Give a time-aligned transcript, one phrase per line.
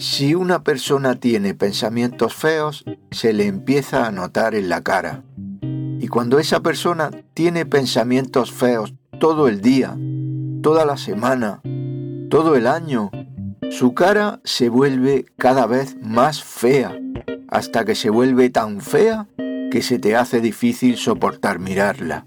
[0.00, 5.24] Si una persona tiene pensamientos feos, se le empieza a notar en la cara.
[5.98, 9.98] Y cuando esa persona tiene pensamientos feos todo el día,
[10.62, 11.62] toda la semana,
[12.30, 13.10] todo el año,
[13.72, 16.96] su cara se vuelve cada vez más fea,
[17.48, 19.26] hasta que se vuelve tan fea
[19.68, 22.24] que se te hace difícil soportar mirarla.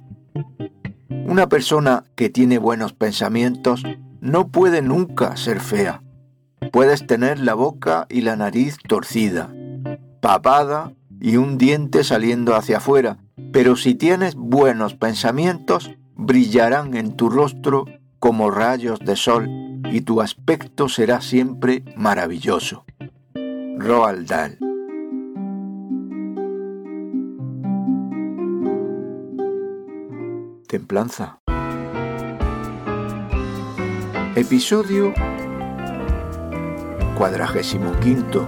[1.25, 3.83] Una persona que tiene buenos pensamientos
[4.19, 6.03] no puede nunca ser fea.
[6.70, 9.52] Puedes tener la boca y la nariz torcida,
[10.22, 13.18] papada y un diente saliendo hacia afuera,
[13.52, 17.85] pero si tienes buenos pensamientos, brillarán en tu rostro
[18.20, 19.49] como rayos de sol
[19.91, 22.85] y tu aspecto será siempre maravilloso.
[23.77, 24.59] Roald Dahl
[30.68, 31.40] Templanza
[34.35, 35.13] Episodio
[37.21, 38.48] cuadragésimo quinto.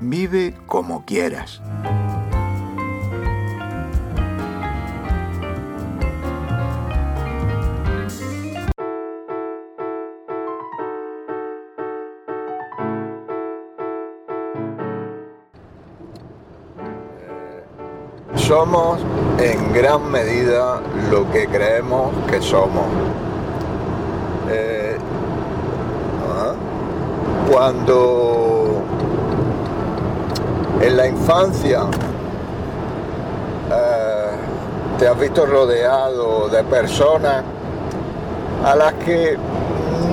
[0.00, 1.62] Vive como quieras.
[18.34, 18.98] Somos
[19.38, 23.33] en gran medida lo que creemos que somos.
[24.50, 24.96] Eh,
[27.50, 28.82] cuando
[30.80, 31.82] en la infancia
[33.70, 34.30] eh,
[34.98, 37.44] te has visto rodeado de personas
[38.64, 39.36] a las que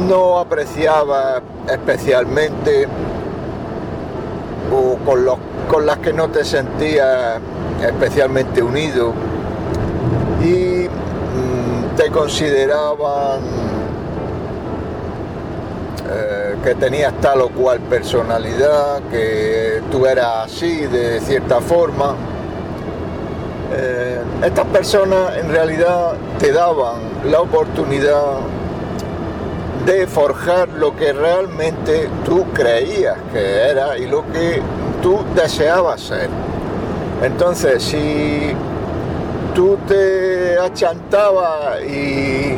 [0.08, 2.88] no apreciabas especialmente
[4.72, 5.38] o con, los,
[5.70, 7.40] con las que no te sentías
[7.82, 9.14] especialmente unido
[10.44, 13.61] y mm, te consideraban
[16.14, 22.16] eh, que tenías tal o cual personalidad, que tú eras así de cierta forma.
[23.74, 28.40] Eh, estas personas en realidad te daban la oportunidad
[29.86, 34.62] de forjar lo que realmente tú creías que era y lo que
[35.02, 36.30] tú deseabas ser.
[37.24, 38.54] Entonces, si
[39.56, 42.58] tú te achantabas y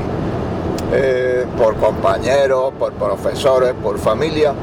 [0.94, 4.54] eh, por compañeros, por profesores, por familia,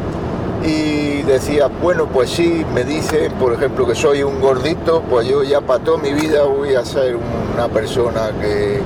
[0.65, 5.43] y decías, bueno, pues sí, me dicen, por ejemplo, que soy un gordito, pues yo
[5.43, 7.17] ya para toda mi vida voy a ser
[7.55, 8.77] una persona que,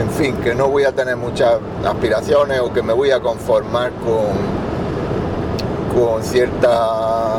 [0.00, 3.92] en fin, que no voy a tener muchas aspiraciones o que me voy a conformar
[3.92, 4.36] con,
[6.00, 7.38] con cierta...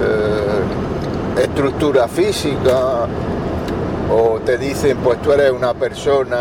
[0.00, 0.48] Eh,
[1.38, 3.06] estructura física
[4.10, 6.38] o te dicen pues tú eres una persona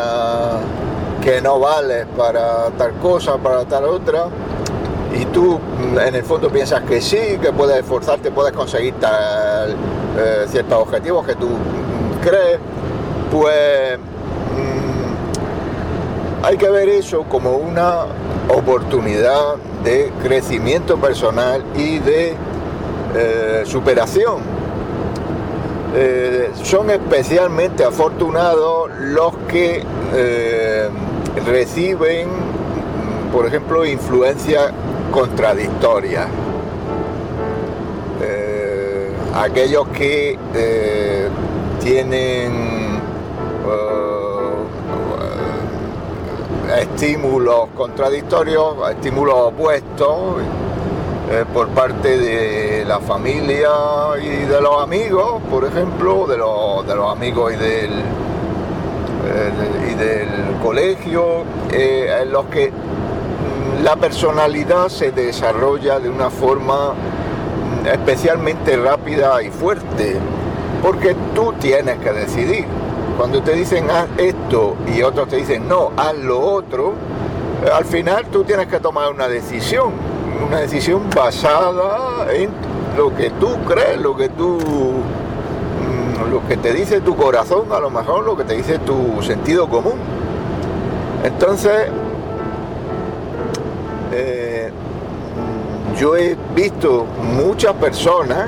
[1.22, 4.28] que no vales para tal cosa, para tal otra
[5.20, 5.60] y tú
[6.00, 9.76] en el fondo piensas que sí, que puedes esforzarte, puedes conseguir tal,
[10.18, 11.50] eh, ciertos objetivos que tú
[12.22, 12.60] crees,
[13.32, 15.16] pues mm,
[16.46, 18.06] hay que ver eso como una
[18.50, 22.36] oportunidad de crecimiento personal y de
[23.16, 24.58] eh, superación.
[25.96, 29.84] Eh, son especialmente afortunados los que
[31.46, 32.30] reciben,
[33.32, 34.72] por ejemplo, influencias
[35.12, 36.28] contradictorias.
[38.22, 40.38] Eh, aquellos que
[41.82, 42.78] tienen
[46.76, 50.42] estímulos contradictorios, estímulos opuestos,
[51.30, 53.70] eh, por parte de la familia
[54.22, 57.92] y de los amigos, por ejemplo, de los, de los amigos y del,
[59.90, 62.72] y del colegio, eh, en los que
[63.84, 70.18] la personalidad se desarrolla de una forma mm, especialmente rápida y fuerte,
[70.82, 72.66] porque tú tienes que decidir.
[73.18, 76.94] Cuando te dicen haz esto y otros te dicen no, haz lo otro,
[77.66, 82.50] eh, al final tú tienes que tomar una decisión una decisión basada en
[82.96, 84.58] lo que tú crees, lo que tú
[86.30, 89.68] lo que te dice tu corazón, a lo mejor lo que te dice tu sentido
[89.68, 89.96] común.
[91.24, 91.88] Entonces,
[94.12, 94.72] eh,
[96.00, 98.48] yo he visto muchas personas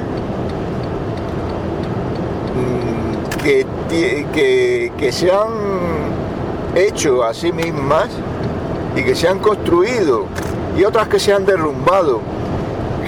[2.56, 3.66] mm, que,
[4.34, 5.50] que, que se han
[6.76, 8.10] hecho a sí mismas
[8.96, 10.26] y que se han construido
[10.78, 12.22] y otras que se han derrumbado.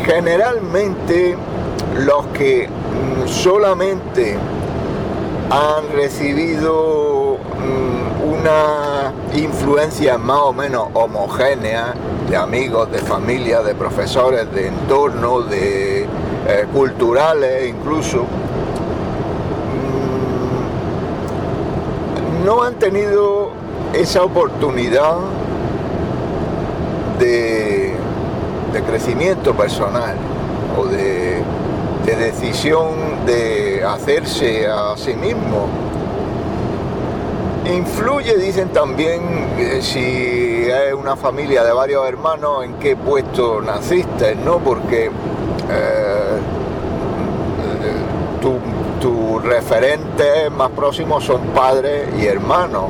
[0.06, 1.38] Generalmente
[2.00, 4.38] los que mm, solamente
[5.51, 11.89] han recibido mm, una influencias más o menos homogéneas
[12.30, 16.07] de amigos, de familia, de profesores, de entorno, de eh,
[16.74, 18.24] culturales incluso,
[22.39, 23.51] mm, no han tenido
[23.94, 25.18] esa oportunidad
[27.19, 27.92] de,
[28.88, 30.15] crecimiento personal
[30.77, 31.44] o de,
[32.06, 35.68] de decisión de hacerse a sí mismo
[37.65, 39.21] Influye, dicen también,
[39.57, 44.57] eh, si es una familia de varios hermanos, en qué puesto naciste, ¿no?
[44.57, 46.39] Porque eh,
[49.00, 52.85] tus referentes más próximos son padres y hermanos.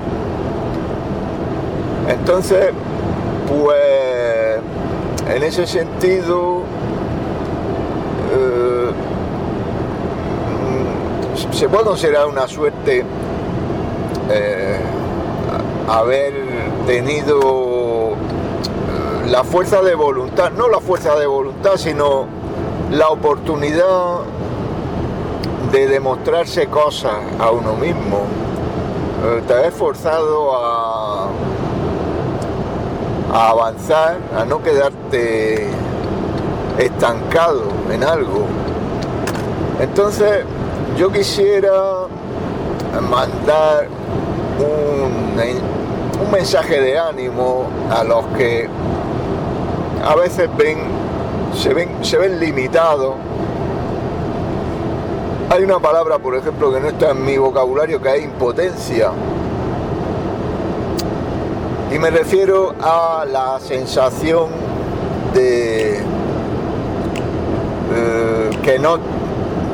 [2.08, 2.72] Entonces,
[3.48, 4.60] pues,
[5.36, 6.64] en ese sentido,
[8.34, 8.71] eh,
[11.52, 13.04] se puede considerar una suerte
[14.30, 14.80] eh,
[15.88, 16.34] haber
[16.88, 22.26] tenido eh, la fuerza de voluntad, no la fuerza de voluntad, sino
[22.92, 24.20] la oportunidad
[25.72, 28.26] de demostrarse cosas a uno mismo.
[29.24, 31.30] Eh, te has forzado a
[33.34, 35.68] avanzar, a no quedarte
[36.78, 38.46] estancado en algo.
[39.80, 40.44] Entonces,
[40.98, 42.08] yo quisiera
[43.10, 43.88] mandar
[44.60, 45.82] un,
[46.32, 48.70] mensaje de ánimo a los que
[50.06, 50.78] a veces ven,
[51.54, 53.16] se ven, se ven limitados.
[55.50, 59.12] Hay una palabra, por ejemplo, que no está en mi vocabulario, que es impotencia.
[61.94, 64.48] Y me refiero a la sensación
[65.34, 65.98] de
[67.94, 68.98] eh, que no,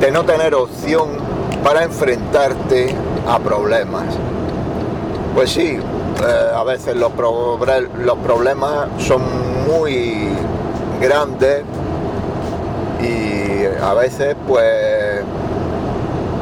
[0.00, 1.08] de no tener opción
[1.62, 2.94] para enfrentarte
[3.26, 4.04] a problemas.
[5.34, 9.22] Pues sí, eh, a veces los, los problemas son
[9.68, 10.30] muy
[11.00, 11.62] grandes
[13.00, 15.22] y a veces pues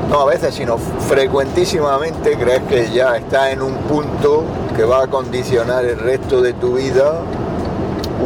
[0.08, 4.44] no a veces sino frecuentísimamente crees que ya estás en un punto
[4.74, 7.20] que va a condicionar el resto de tu vida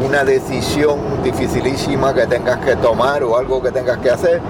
[0.06, 4.40] una decisión dificilísima que tengas que tomar o algo que tengas que hacer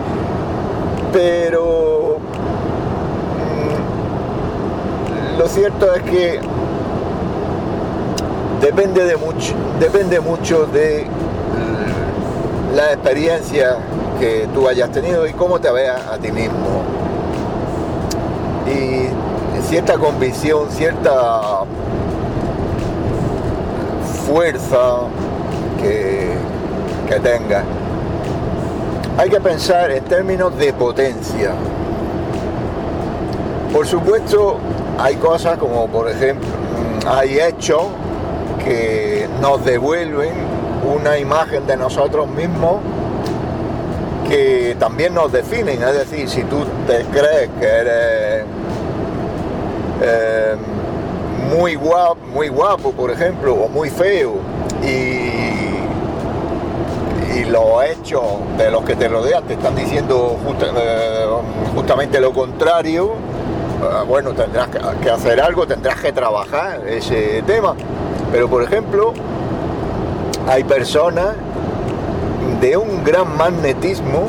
[1.13, 2.19] pero
[5.39, 6.41] lo cierto es que
[8.61, 11.07] depende de mucho, depende mucho de
[12.75, 13.77] la experiencia
[14.19, 16.83] que tú hayas tenido y cómo te veas a ti mismo.
[18.67, 19.09] Y
[19.63, 21.63] cierta convicción, cierta
[24.27, 25.01] fuerza
[25.81, 26.35] que,
[27.09, 27.65] que tengas.
[29.19, 31.53] Hay que pensar en términos de potencia.
[33.73, 34.57] Por supuesto,
[34.99, 36.49] hay cosas como por ejemplo,
[37.07, 37.83] hay hechos
[38.65, 40.33] que nos devuelven
[40.97, 42.77] una imagen de nosotros mismos
[44.29, 45.83] que también nos definen.
[45.83, 48.45] Es decir, si tú te crees que eres
[50.03, 50.57] eh,
[51.55, 54.37] muy, guapo, muy guapo, por ejemplo, o muy feo,
[54.83, 54.87] y,
[57.39, 58.00] y los hechos
[58.59, 60.37] de los que te rodean te están diciendo
[60.77, 61.27] eh,
[61.75, 63.15] justamente lo contrario,
[63.83, 67.75] Ah, bueno, tendrás que hacer algo, tendrás que trabajar ese tema.
[68.31, 69.15] Pero por ejemplo,
[70.47, 71.35] hay personas
[72.61, 74.29] de un gran magnetismo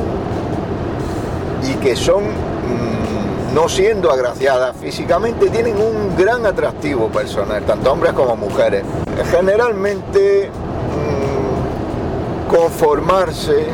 [1.63, 8.13] y que son, mm, no siendo agraciadas físicamente, tienen un gran atractivo personal, tanto hombres
[8.13, 8.83] como mujeres.
[9.31, 10.49] Generalmente
[12.51, 13.65] conformarse,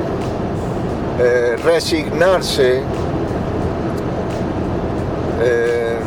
[1.19, 2.84] eh, resignarse,
[5.41, 5.98] eh,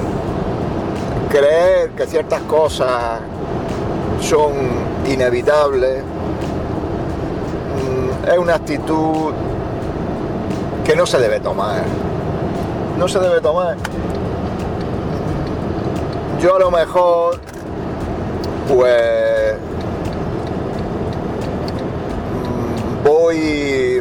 [1.29, 3.21] creer que ciertas cosas
[4.21, 4.53] son
[5.07, 6.03] inevitables
[7.83, 9.33] mm, es una actitud
[10.85, 11.83] que no se debe tomar.
[12.99, 13.77] No se debe tomar.
[16.41, 17.39] Yo a lo mejor,
[18.69, 19.55] pues,
[22.35, 24.01] mm, voy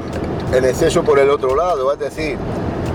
[0.54, 2.38] en exceso por el otro lado, es decir,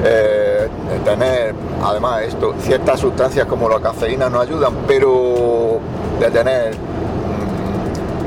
[0.05, 0.69] eh,
[1.05, 5.81] tener, además, esto, ciertas sustancias como la cafeína no ayudan, pero
[6.21, 6.79] de tener mm,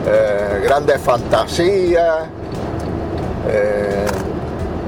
[0.05, 2.27] eh, grandes fantasías,
[3.47, 4.05] eh,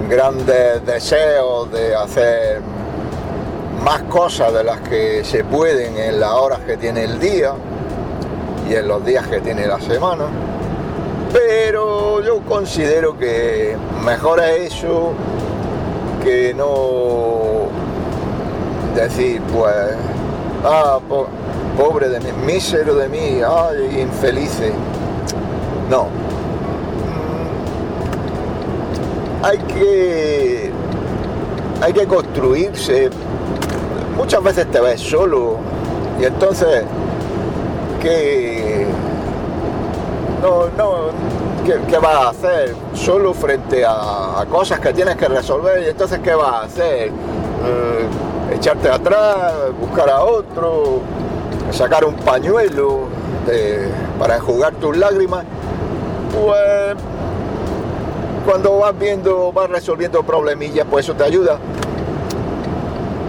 [0.10, 2.62] grandes deseos de hacer
[3.82, 7.54] más cosas de las que se pueden en las horas que tiene el día
[8.70, 10.49] y en los días que tiene la semana.
[11.32, 15.14] Pero yo considero que mejor es eso
[16.24, 17.68] que no
[18.96, 19.96] decir, pues,
[20.66, 21.00] ah,
[21.78, 24.74] pobre de mí, mísero de mí, ay, infelices.
[25.90, 26.04] No.
[29.42, 30.72] Mm, hay que.
[31.82, 33.10] Hay que construirse.
[34.18, 35.58] Muchas veces te ves solo.
[36.20, 36.84] Y entonces.
[38.02, 38.88] ¿Qué.
[40.42, 41.10] No, no.
[41.66, 42.76] ¿Qué, vas a hacer?
[42.94, 45.84] Solo frente a, cosas que tienes que resolver.
[45.84, 47.08] Y entonces, ¿qué vas a hacer?
[47.10, 48.08] Eh,
[48.56, 51.02] echarte atrás, buscar a otro,
[51.72, 53.08] sacar un pañuelo
[54.20, 55.44] para enjugar tus lágrimas,
[56.34, 56.96] pues
[58.46, 61.58] cuando vas viendo, vas resolviendo problemillas, pues eso te ayuda.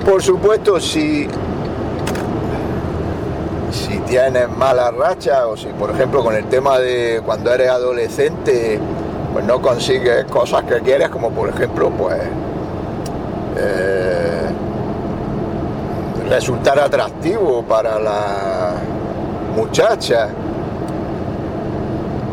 [0.05, 1.29] Por supuesto, si
[4.11, 8.81] tienes mala racha o si, por ejemplo, con el tema de cuando eres adolescente,
[9.33, 12.19] pues no consigues cosas que quieres, como por ejemplo, pues
[13.57, 14.49] eh,
[16.29, 18.73] resultar atractivo para la
[19.55, 20.29] muchacha,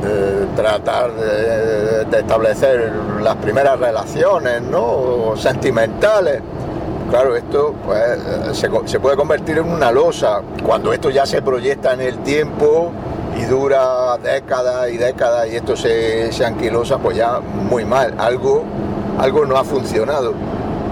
[0.04, 2.92] eh, tratar de, establecer
[3.22, 5.36] las primeras relaciones ¿no?
[5.38, 6.42] sentimentales.
[7.10, 10.42] Claro, esto pues, se, puede convertir en una losa.
[10.66, 12.92] Cuando esto ya se proyecta en el tiempo
[13.40, 18.64] y dura décadas y décadas y esto se, se anquilosa, pues ya muy mal, algo,
[19.20, 20.34] algo no ha funcionado.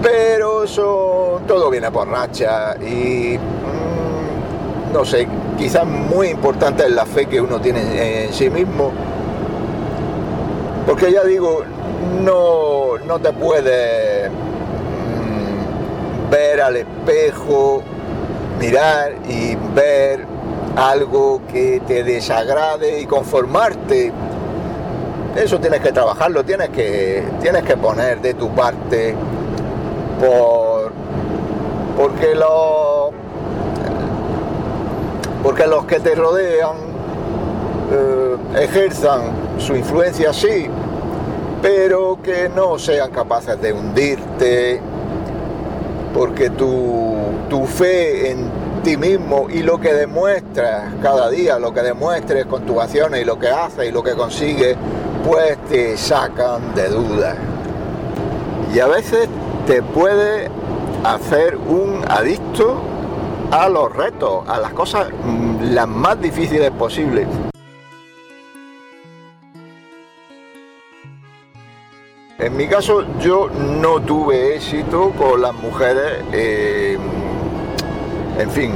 [0.02, 7.04] Pero eso todo viene por racha y mm, no sé, quizás muy importante es la
[7.04, 8.90] fe que uno tiene en sí mismo,
[10.86, 11.62] porque ya digo,
[12.22, 14.30] no, no te puedes
[16.30, 17.82] ver al espejo,
[18.58, 20.24] mirar y ver
[20.76, 24.12] algo que te desagrade y conformarte.
[25.36, 29.14] Eso tienes que trabajarlo, tienes que, tienes que poner de tu parte
[30.18, 30.92] por
[31.96, 33.10] porque los
[35.42, 36.76] porque los que te rodean
[37.90, 40.68] eh, ejerzan su influencia sí
[41.62, 44.80] pero que no sean capaces de hundirte
[46.16, 47.14] porque tu,
[47.50, 48.50] tu fe en
[48.82, 53.24] ti mismo y lo que demuestras cada día, lo que demuestres con tus acciones y
[53.24, 54.76] lo que haces y lo que consigues,
[55.26, 57.36] pues te sacan de dudas.
[58.74, 59.28] Y a veces
[59.66, 60.48] te puede
[61.04, 62.76] hacer un adicto
[63.50, 67.26] a los retos, a las cosas mm, las más difíciles posibles.
[72.38, 76.98] En mi caso yo no tuve éxito con las mujeres, eh,
[78.38, 78.74] en fin,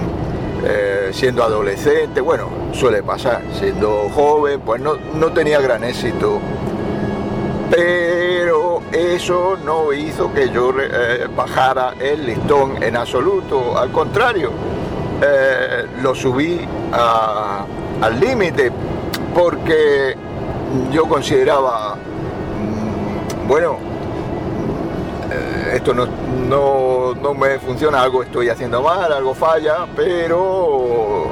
[0.64, 6.40] eh, siendo adolescente, bueno, suele pasar, siendo joven, pues no, no tenía gran éxito.
[7.70, 14.52] Pero eso no hizo que yo eh, bajara el listón en absoluto, al contrario,
[16.02, 18.72] lo subí al límite
[19.34, 20.16] porque
[20.90, 21.98] yo consideraba,
[23.50, 23.78] bueno,
[25.32, 26.06] eh, esto no,
[26.48, 31.26] no, no me funciona, algo estoy haciendo mal, algo falla, pero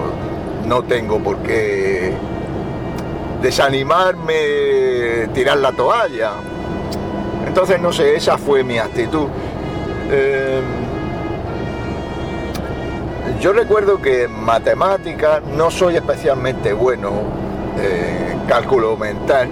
[0.67, 2.13] no tengo por qué
[3.41, 6.33] desanimarme, tirar la toalla
[7.47, 9.27] entonces, no sé, esa fue mi actitud.
[10.11, 10.61] Eh,
[13.41, 17.11] yo recuerdo que en matemáticas no soy especialmente bueno
[17.81, 19.49] en cálculo mental,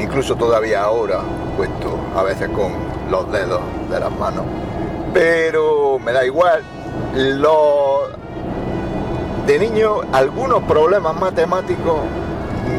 [0.00, 1.20] incluso todavía ahora
[1.56, 2.72] cuento a veces con
[3.10, 4.44] los dedos de las manos,
[5.12, 6.62] pero me da igual.
[9.46, 12.00] de niño algunos problemas matemáticos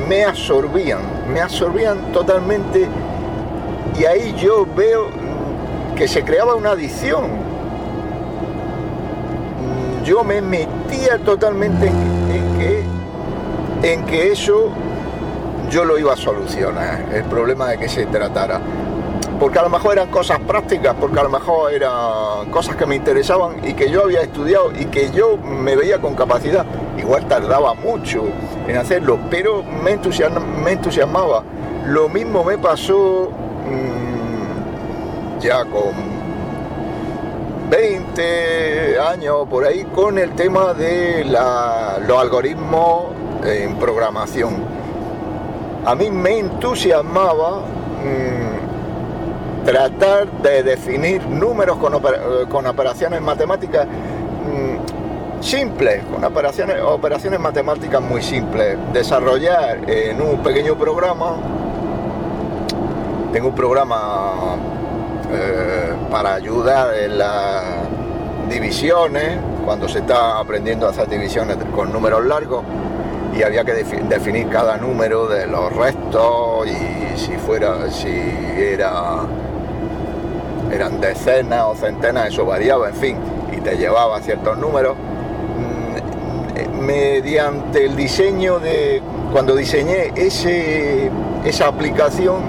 [0.08, 1.00] me absorbían,
[1.32, 2.88] me absorbían totalmente
[4.00, 5.08] y ahí yo veo
[5.96, 7.50] que se creaba una adicción.
[10.06, 12.84] Yo me metía totalmente en, que,
[13.92, 14.72] en que eso
[15.70, 18.60] yo lo iba a solucionar, el problema de que se tratara.
[19.40, 22.96] Porque a lo mejor eran cosas prácticas, porque a lo mejor eran cosas que me
[22.96, 26.66] interesaban y que yo había estudiado y que yo me veía con capacidad.
[26.98, 28.26] Igual tardaba mucho
[28.68, 31.44] en hacerlo, pero me, entusiasmaba.
[31.86, 33.32] Lo mismo me pasó
[33.70, 35.94] Mm, ya con
[37.70, 43.12] 20 años por ahí con el tema de los algoritmos
[43.46, 44.79] en programación.
[45.90, 51.96] A mí me entusiasmaba mm, tratar de definir números con,
[52.68, 61.38] operaciones matemáticas mm, simples, con operaciones, operaciones matemáticas muy simples, desarrollar en un pequeño programa
[63.34, 64.58] tengo un programa
[65.32, 67.64] eh, para ayudar en las
[68.48, 72.64] divisiones, cuando se está aprendiendo a hacer divisiones con números largos
[73.36, 78.10] y había que definir cada número de los restos y si fuera, si
[78.58, 79.28] era
[80.72, 83.18] eran decenas o centenas, eso variaba, en fin,
[83.56, 84.96] y te llevaba ciertos números.
[85.58, 91.10] Mm, mediante el diseño de, cuando diseñé ese,
[91.46, 92.42] esa aplicación,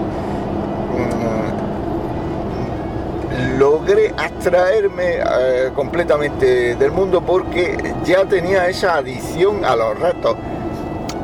[3.37, 10.37] mm, logré abstraerme eh, completamente del mundo porque ya tenía esa adicción a los retos.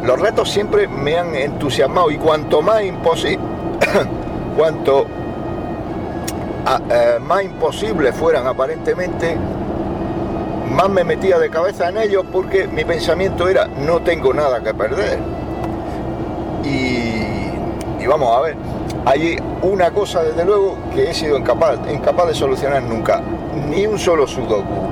[0.07, 3.41] Los retos siempre me han entusiasmado y cuanto más imposible,
[4.57, 5.05] cuanto
[6.91, 9.37] eh, más imposibles fueran aparentemente,
[10.71, 14.73] más me metía de cabeza en ellos porque mi pensamiento era no tengo nada que
[14.75, 15.19] perder.
[16.63, 18.57] Y, vamos a ver,
[19.07, 23.21] hay una cosa desde luego que he sido incapaz, incapaz de solucionar nunca,
[23.69, 24.87] ni un solo sudoku.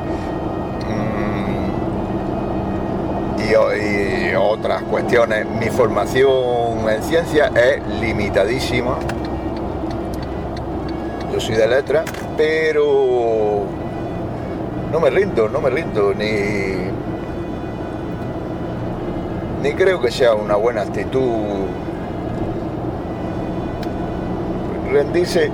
[3.50, 8.98] Y, otras cuestiones, mi formación en ciencia es limitadísima
[11.34, 12.04] yo soy de letra,
[12.36, 13.64] pero
[14.92, 16.76] no me rindo, no me rindo, ni,
[19.60, 21.66] ni creo que sea una buena actitud
[24.92, 25.50] rendirse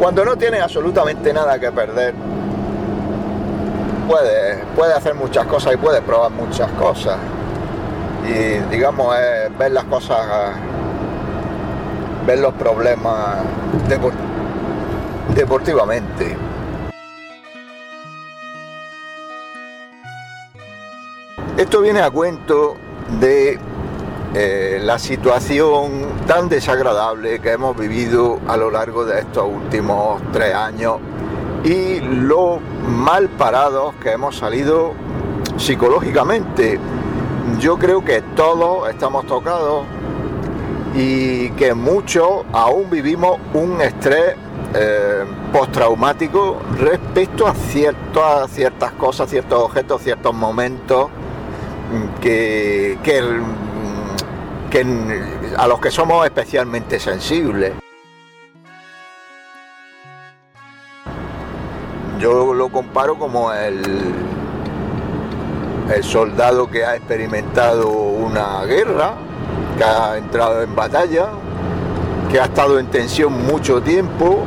[0.00, 2.14] cuando no tienes absolutamente nada que perder.
[4.06, 7.18] Puedes, puede hacer muchas cosas y puedes probar muchas cosas.
[8.26, 9.14] Y digamos,
[9.58, 10.54] ver las cosas,
[12.26, 13.38] ver los problemas
[13.88, 14.36] deportivos
[15.36, 16.36] deportivamente.
[21.56, 22.76] Esto viene a cuento
[23.20, 23.58] de
[24.34, 30.54] eh, la situación tan desagradable que hemos vivido a lo largo de estos últimos tres
[30.54, 30.96] años
[31.66, 34.94] y lo mal parados que hemos salido
[35.56, 36.78] psicológicamente.
[37.58, 39.84] Yo creo que todos estamos tocados
[40.94, 44.36] y que muchos aún vivimos un estrés
[44.74, 54.86] eh, postraumático respecto a, ciertas cosas, ciertos objetos, ciertos momentos mm, que, mm, que,
[55.56, 57.72] a los que somos especialmente sensibles.
[62.18, 63.82] Yo lo comparo como el,
[65.94, 69.14] el soldado que ha experimentado una guerra,
[69.76, 71.26] que ha entrado en batalla,
[72.30, 74.38] que ha estado en tensión mucho tiempo,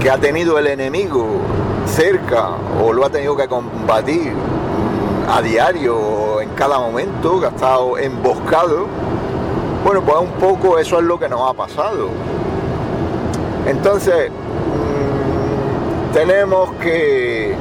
[0.00, 1.40] que ha tenido el enemigo
[1.86, 2.50] cerca
[2.82, 4.32] o lo ha tenido que combatir
[5.28, 8.86] a diario, en cada momento, que ha estado emboscado,
[9.84, 12.08] bueno, pues un poco eso es lo que nos ha pasado.
[13.66, 14.30] Entonces,
[16.12, 17.54] tenemos que,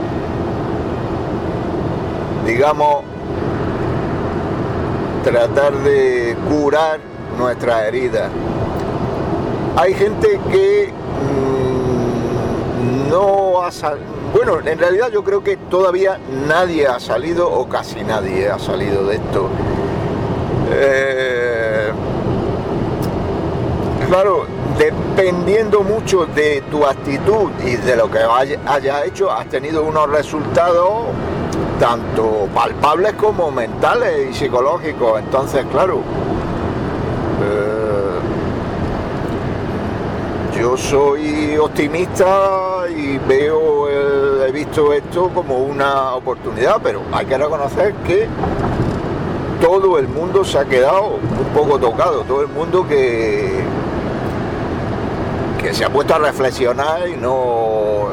[2.46, 3.04] digamos,
[5.24, 7.00] tratar de curar
[7.38, 8.32] nuestras heridas.
[9.78, 10.92] Hay gente que
[12.82, 17.70] mm, no ha salido, bueno, en realidad yo creo que todavía nadie ha salido o
[17.70, 19.50] casi nadie ha salido de esto.
[20.72, 21.92] Eh,
[24.08, 24.46] claro,
[24.80, 31.08] dependiendo mucho de tu actitud y de lo que hayas hecho, has tenido unos resultados
[31.78, 35.20] tanto palpables como mentales y psicológicos.
[35.20, 35.98] Entonces, claro,
[37.44, 38.20] eh,
[40.58, 43.90] yo soy optimista y veo,
[44.46, 48.30] he visto esto como una oportunidad, pero hay que reconocer que
[49.62, 53.62] todo el mundo se ha quedado un poco tocado, todo el mundo que,
[55.62, 58.10] que se ha puesto a reflexionar y no,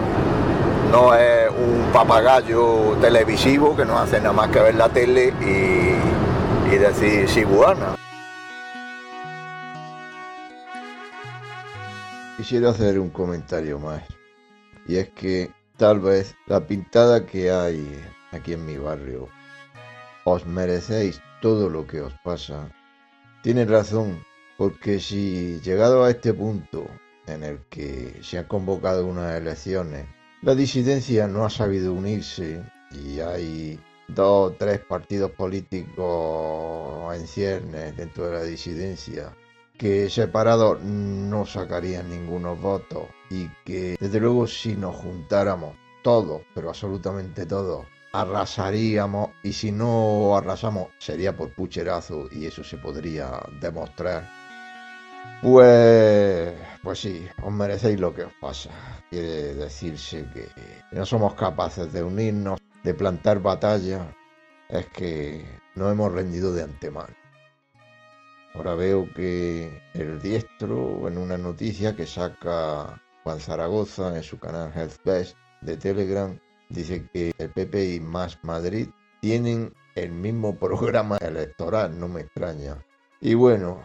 [0.91, 6.75] no es un papagayo televisivo que no hace nada más que ver la tele y,
[6.75, 7.97] y decir siguana.
[12.37, 14.03] Quisiera hacer un comentario más.
[14.89, 19.29] Y es que tal vez la pintada que hay aquí en mi barrio,
[20.25, 22.69] os merecéis todo lo que os pasa.
[23.43, 24.25] Tienen razón,
[24.59, 26.87] porque si llegado a este punto
[27.27, 30.07] en el que se han convocado unas elecciones,
[30.43, 32.63] la disidencia no ha sabido unirse
[32.93, 39.35] y hay dos o tres partidos políticos en ciernes dentro de la disidencia
[39.77, 46.71] que separados no sacarían ninguno votos y que desde luego si nos juntáramos todos, pero
[46.71, 54.46] absolutamente todos, arrasaríamos y si no arrasamos sería por pucherazo y eso se podría demostrar.
[55.43, 58.71] Pues, pues sí, os merecéis lo que os pasa.
[59.11, 60.49] Quiere decirse que
[60.93, 64.15] no somos capaces de unirnos, de plantar batalla,
[64.69, 67.15] es que no hemos rendido de antemano.
[68.55, 74.73] Ahora veo que el diestro, en una noticia que saca Juan Zaragoza en su canal
[74.75, 76.39] Health Best de Telegram,
[76.71, 78.89] dice que el PP y Más Madrid
[79.21, 82.83] tienen el mismo programa electoral, no me extraña.
[83.21, 83.83] Y bueno,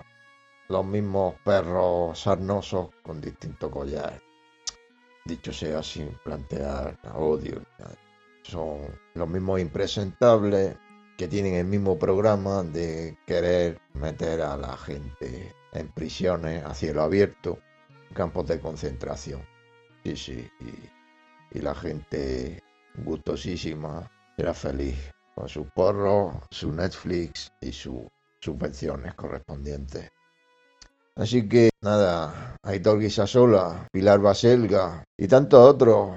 [0.72, 4.22] los mismos perros sarnosos con distinto collar.
[5.26, 7.62] Dicho sea sin plantear odio.
[8.44, 8.80] Son
[9.14, 10.76] los mismos impresentables
[11.18, 17.04] que tienen el mismo programa de querer meter a la gente en prisiones a cielo
[17.04, 17.60] abierto,
[18.14, 19.42] campos de concentración.
[20.04, 20.50] Sí, sí,
[21.52, 22.64] y, la gente
[23.04, 24.98] gustosísima era feliz
[25.36, 28.02] con su porro, su Netflix y sus
[28.40, 30.10] subvenciones correspondientes.
[31.16, 36.16] Así que nada, Aitor Guisasola, Pilar Baselga y tantos otros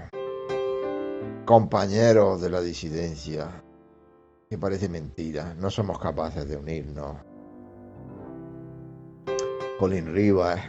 [1.44, 3.62] compañeros de la disidencia
[4.48, 7.16] que parece mentira, no somos capaces de unirnos.
[9.80, 10.60] Colin Rivas,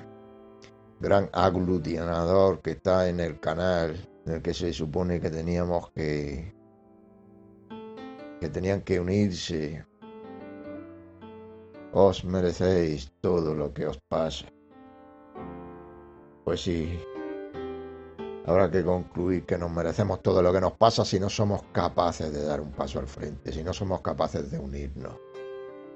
[0.99, 6.55] gran aglutinador que está en el canal en el que se supone que teníamos que
[8.41, 9.85] que tenían que unirse.
[11.95, 14.45] Os merecéis todo lo que os pasa.
[16.43, 16.99] Pues sí,
[18.47, 22.31] Habrá que concluir que nos merecemos todo lo que nos pasa si no somos capaces
[22.31, 25.13] de dar un paso al frente, si no somos capaces de unirnos.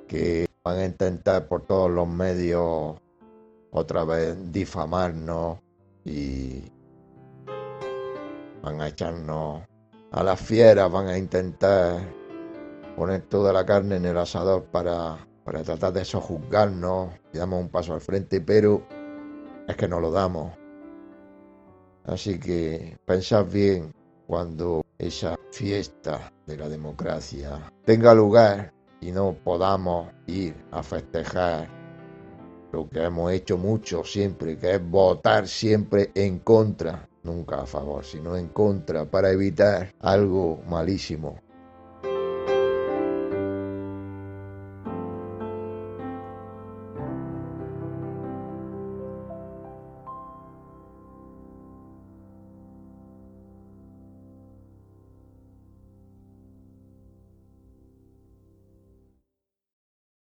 [0.08, 2.96] Que van a intentar por todos los medios
[3.70, 5.60] otra vez difamarnos
[6.04, 6.64] y
[8.64, 9.62] van a echarnos
[10.12, 12.02] a las fieras, van a intentar
[12.98, 17.70] poner toda la carne en el asador para, para tratar de sojuzgarnos y damos un
[17.70, 18.84] paso al frente, pero
[19.68, 20.54] es que no lo damos.
[22.06, 23.92] Así que pensad bien
[24.28, 31.68] cuando esa fiesta de la democracia tenga lugar y no podamos ir a festejar
[32.72, 38.06] lo que hemos hecho mucho siempre, que es votar siempre en contra, nunca a favor,
[38.06, 41.40] sino en contra, para evitar algo malísimo